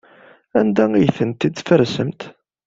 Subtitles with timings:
[0.59, 2.21] Anda ay ten-id-tfarsemt?